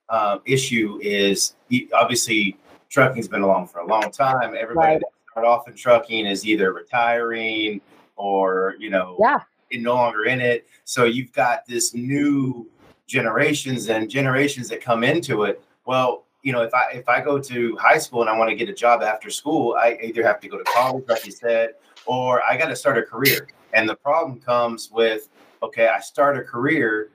[0.09, 1.55] um, issue is
[1.93, 2.57] obviously
[2.89, 4.55] trucking's been along for a long time.
[4.57, 4.99] Everybody Right.
[4.99, 7.81] that started off in trucking is either retiring
[8.15, 9.39] or, you know, yeah,
[9.73, 10.67] no longer in it.
[10.85, 12.67] So you've got this new
[13.05, 15.61] generations and generations that come into it.
[15.85, 18.55] Well, you know, if I if I go to high school and I want to
[18.55, 21.71] get a job after school, I either have to go to college, like you said,
[22.05, 23.47] or I got to start a career.
[23.73, 25.27] And the problem comes with,
[25.61, 27.09] okay, I start a career.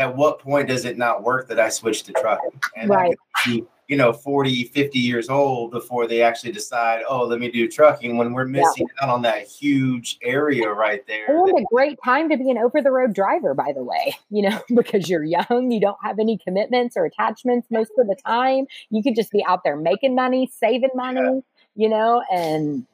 [0.00, 2.58] At what point does it not work that I switch to trucking?
[2.74, 3.18] And Right.
[3.44, 7.68] be, you know, 40, 50 years old before they actually decide, oh, let me do
[7.68, 8.62] trucking when we're Yeah.
[8.62, 11.26] missing out on that huge area right there.
[11.28, 14.40] and a great time to be an over the road driver, by the way, you
[14.48, 18.66] know, because you're young, you don't have any commitments or attachments most of the time.
[18.88, 21.42] You could just be out there making money, saving money,
[21.76, 22.86] you know, and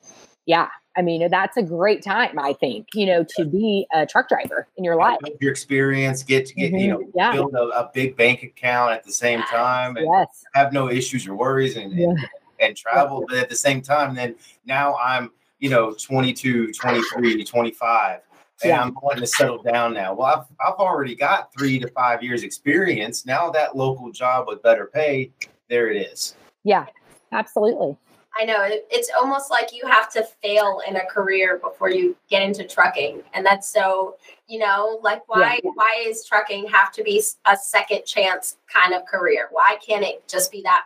[0.44, 4.28] yeah, I mean, that's a great time, I think, you know, to be a truck
[4.28, 5.18] driver in your life.
[5.40, 7.10] Your experience, get to get, you know, Mhm.
[7.14, 7.32] Yeah.
[7.32, 10.44] build a, a big bank account at the same time and Yes.
[10.54, 12.08] have no issues or worries and, Yeah.
[12.08, 12.18] and,
[12.60, 13.26] and travel.
[13.28, 18.20] But at the same time, then now I'm, you know, 22, 23, 25.
[18.62, 18.80] And Yeah.
[18.82, 20.14] I'm wanting to settle down now.
[20.14, 23.26] Well, I've, I've already got three to five years experience.
[23.26, 25.30] Now that local job with better pay,
[25.68, 26.34] there it is.
[26.64, 26.86] Yeah,
[27.32, 27.98] absolutely.
[28.38, 32.42] I know it's almost like you have to fail in a career before you get
[32.42, 34.16] into trucking, and that's so
[34.48, 39.06] you know like why why is trucking have to be a second chance kind of
[39.06, 39.48] career?
[39.50, 40.84] Why can't it just be that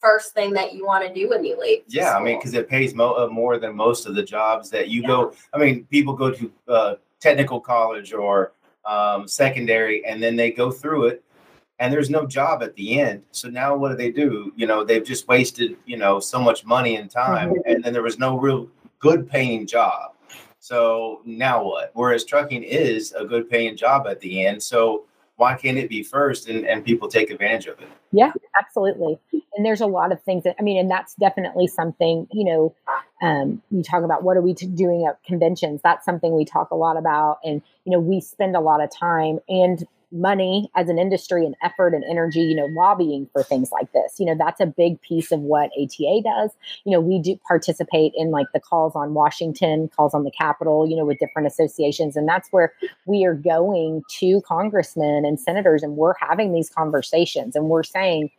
[0.00, 1.82] first thing that you want to do when you leave?
[1.86, 4.88] Yeah, I mean, because it pays mo- uh, more than most of the jobs that
[4.88, 5.32] you go.
[5.54, 8.52] I mean, people go to uh, technical college or
[8.84, 11.24] um, secondary, and then they go through it,
[11.82, 13.24] and there's no job at the end.
[13.32, 14.52] So now, what do they do?
[14.54, 18.04] You know, they've just wasted you know so much money and time, and then there
[18.04, 18.68] was no real
[19.00, 20.12] good paying job.
[20.60, 21.90] So now what?
[21.94, 24.62] Whereas trucking is a good paying job at the end.
[24.62, 27.88] So why can't it be first and, and people take advantage of it?
[28.12, 29.18] Yeah, absolutely.
[29.56, 32.74] And there's a lot of things that I mean, and that's definitely something, you know,
[33.22, 35.80] um, you talk about what are we t- doing at conventions?
[35.82, 37.40] That's something we talk a lot about.
[37.42, 41.56] And, you know, we spend a lot of time and money as an industry and
[41.62, 44.18] effort and energy, you know, lobbying for things like this.
[44.18, 46.50] You know, that's a big piece of what ATA does.
[46.84, 50.88] You know, we do participate in like the calls on Washington, calls on the Capitol,
[50.88, 52.16] you know, with different associations.
[52.16, 52.72] And that's where
[53.06, 58.30] we are going to congressmen and senators and we're having these conversations and we're saying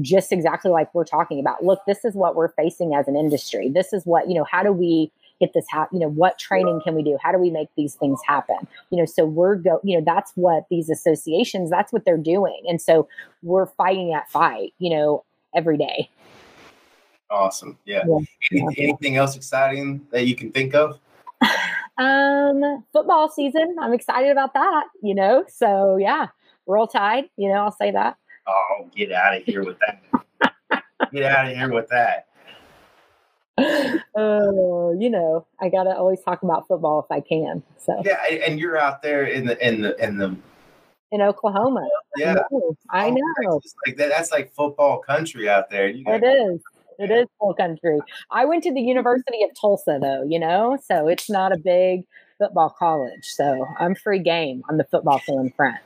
[0.00, 3.68] just exactly like we're talking about look, this is what we're facing as an industry.
[3.68, 5.10] This is what, you know, how do we
[5.40, 7.18] get this happen you know what training can we do?
[7.20, 8.56] How do we make these things happen?
[8.90, 12.62] You know so we're go you know that's what these associations that's what they're doing.
[12.68, 13.08] And so
[13.42, 15.24] we're fighting that fight you know
[15.54, 16.08] every day.
[17.30, 17.78] Awesome.
[17.84, 18.04] Yeah,
[18.50, 18.64] yeah.
[18.76, 20.98] anything else exciting that you can think of?
[21.98, 23.76] Um football season.
[23.80, 25.44] I'm excited about that you know?
[25.48, 26.28] So yeah
[26.66, 28.16] roll tide you know i'll say that.
[28.46, 30.84] Oh get out of here with that.
[31.12, 32.29] Get out of here with that
[34.16, 37.62] oh, you know, I gotta always talk about football if I can.
[37.78, 40.36] So yeah, and you're out there in the in the in the
[41.12, 41.86] in Oklahoma.
[42.16, 42.76] Yeah, I know.
[42.90, 43.60] I oh, know.
[43.86, 45.88] Like that, that's like football country out there.
[45.88, 46.60] You it is.
[47.00, 47.98] It is full country.
[48.30, 48.88] I went to the mm-hmm.
[48.88, 52.02] University of Tulsa though, you know, so it's not a big
[52.36, 53.24] football college.
[53.24, 55.78] So I'm free game on the football fan front.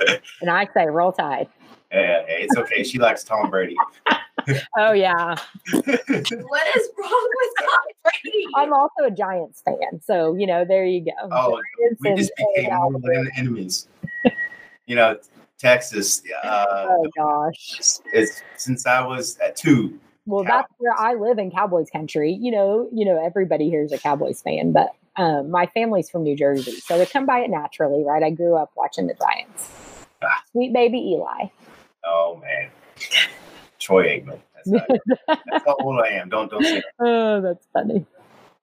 [0.42, 1.48] and I say roll tide.
[1.90, 2.84] Yeah, it's okay.
[2.84, 3.76] She likes Tom Brady.
[4.76, 5.36] oh yeah.
[5.72, 7.68] what is wrong with Tom
[8.04, 8.46] Brady?
[8.56, 11.12] I'm also a Giants fan, so you know, there you go.
[11.30, 13.88] Oh, Giants we just became mortal enemies.
[14.86, 15.18] you know,
[15.58, 16.22] Texas.
[16.44, 17.76] Uh, oh gosh.
[17.78, 19.98] It's, it's, since I was at two.
[20.26, 20.56] Well, Cowboys.
[20.62, 22.32] that's where I live in Cowboys country.
[22.32, 26.22] You know, you know, everybody here is a Cowboys fan, but um, my family's from
[26.22, 28.22] New Jersey, so they come by it naturally, right?
[28.22, 29.70] I grew up watching the Giants.
[30.22, 30.42] Ah.
[30.52, 31.48] Sweet baby Eli.
[32.04, 32.70] Oh man.
[33.88, 34.38] Troy Aikman.
[34.66, 34.86] That's,
[35.26, 36.28] that's how old I am.
[36.28, 36.82] Don't don't say.
[36.98, 37.06] That.
[37.06, 38.04] Oh, that's funny.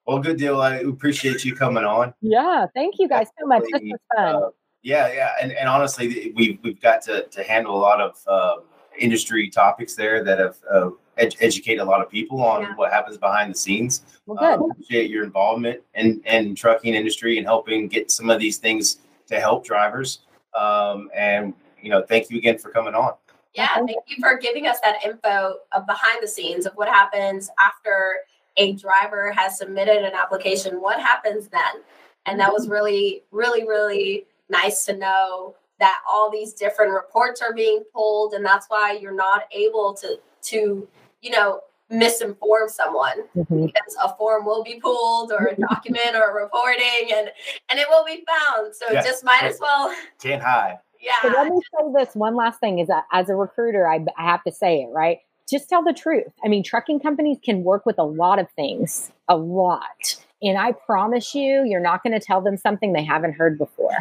[0.05, 0.61] Well, good deal.
[0.61, 2.13] I appreciate you coming on.
[2.21, 3.63] Yeah, thank you guys so much.
[3.71, 4.35] This was fun.
[4.35, 4.49] Uh,
[4.83, 8.57] yeah, yeah, and and honestly, we've we've got to to handle a lot of uh,
[8.99, 12.75] industry topics there that have uh, ed- educate a lot of people on yeah.
[12.75, 14.03] what happens behind the scenes.
[14.27, 14.63] Well, good.
[14.63, 18.99] Uh, appreciate your involvement in in trucking industry and helping get some of these things
[19.25, 20.19] to help drivers.
[20.53, 23.13] Um, and you know, thank you again for coming on.
[23.55, 27.49] Yeah, thank you for giving us that info of behind the scenes of what happens
[27.59, 28.17] after
[28.57, 30.81] a driver has submitted an application.
[30.81, 31.83] What happens then?
[32.25, 32.73] And that was mm-hmm.
[32.73, 38.45] really, really, really nice to know that all these different reports are being pulled, and
[38.45, 40.87] that's why you're not able to to
[41.21, 43.65] you know misinform someone mm-hmm.
[43.65, 47.29] because a form will be pulled or a document or a reporting and
[47.69, 49.03] and it will be found so yeah.
[49.03, 51.13] just might as well can't hide yeah.
[51.21, 54.25] So let me say this one last thing is that as a recruiter, I, I
[54.25, 55.19] have to say it, right?
[55.49, 56.31] Just tell the truth.
[56.43, 60.15] I mean, trucking companies can work with a lot of things, a lot.
[60.41, 63.97] And I promise you, you're not going to tell them something they haven't heard before.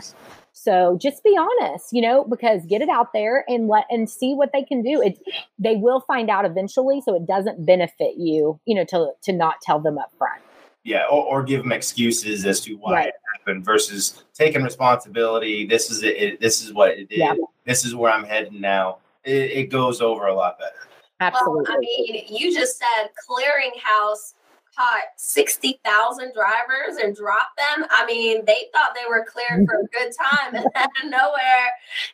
[0.53, 4.34] So just be honest, you know, because get it out there and let and see
[4.34, 5.03] what they can do.
[5.03, 5.18] It
[5.59, 9.61] they will find out eventually, so it doesn't benefit you, you know, to to not
[9.61, 10.40] tell them up front.
[10.85, 13.09] Yeah, or, or give them excuses as to why right.
[13.09, 15.66] it happened versus taking responsibility.
[15.66, 16.16] This is it.
[16.16, 17.18] it this is what it is.
[17.18, 17.35] Yeah.
[17.64, 18.99] This is where I'm heading now.
[19.24, 20.72] It, it goes over a lot better.
[21.20, 21.64] Absolutely.
[21.68, 24.35] Well, I mean, you just said clearinghouse
[24.76, 27.87] caught 60,000 drivers and dropped them.
[27.91, 29.87] I mean, they thought they were cleared for a mm-hmm.
[29.93, 31.70] good time and out of nowhere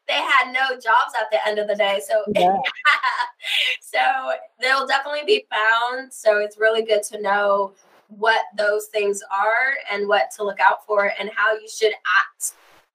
[0.07, 2.01] they had no jobs at the end of the day.
[2.07, 2.57] So yeah.
[3.81, 6.13] so they'll definitely be found.
[6.13, 7.73] So it's really good to know
[8.11, 12.53] what those things are and what to look out for and how you should act.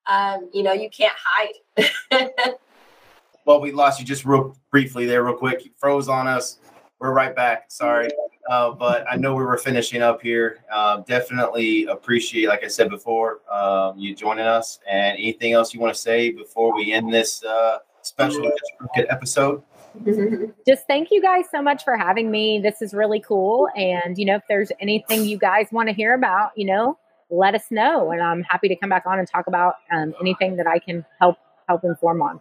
[0.07, 1.89] Um, you know, you can't hide.
[3.45, 5.65] well, we lost you just real briefly there, real quick.
[5.65, 6.59] You froze on us.
[6.99, 7.71] We're right back.
[7.71, 8.09] Sorry.
[8.49, 10.59] Uh, but I know we were finishing up here.
[10.71, 14.79] Uh, definitely appreciate, like I said before, um, you joining us.
[14.87, 18.51] And anything else you want to say before we end this uh, special
[18.95, 19.63] episode?
[20.67, 22.59] just thank you guys so much for having me.
[22.59, 23.69] This is really cool.
[23.75, 26.97] And, you know, if there's anything you guys want to hear about, you know,
[27.29, 28.11] let us know.
[28.11, 31.05] And I'm happy to come back on and talk about um, anything that I can
[31.19, 31.37] help
[31.67, 32.39] help inform on.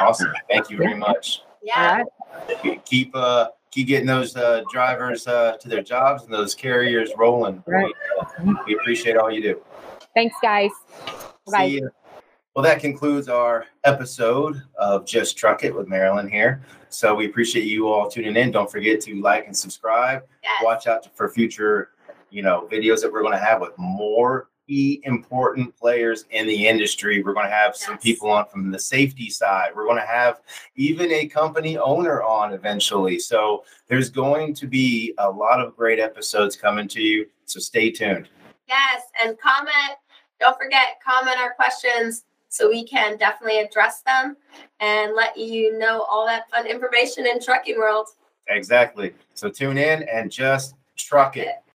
[0.00, 0.32] Awesome.
[0.48, 1.42] Thank you very much.
[1.62, 2.02] Yeah.
[2.62, 2.84] Right.
[2.84, 7.62] Keep uh keep getting those uh, drivers uh, to their jobs and those carriers rolling.
[7.66, 7.92] Right.
[8.42, 9.62] We, uh, we appreciate all you do.
[10.14, 10.70] Thanks, guys.
[11.50, 11.80] Bye.
[12.54, 16.62] Well, that concludes our episode of Just Truck It with Marilyn here.
[16.90, 18.50] So we appreciate you all tuning in.
[18.50, 20.22] Don't forget to like and subscribe.
[20.42, 20.62] Yes.
[20.62, 21.92] Watch out for future,
[22.28, 27.22] you know, videos that we're going to have with more important players in the industry.
[27.22, 27.86] We're going to have yes.
[27.86, 29.70] some people on from the safety side.
[29.74, 30.40] We're going to have
[30.76, 33.18] even a company owner on eventually.
[33.18, 37.26] So there's going to be a lot of great episodes coming to you.
[37.46, 38.28] So stay tuned.
[38.68, 39.96] Yes, and comment.
[40.38, 44.36] Don't forget, comment our questions so we can definitely address them
[44.80, 48.08] and let you know all that fun information in trucking world.
[48.48, 49.14] Exactly.
[49.32, 51.62] So tune in and just truck it.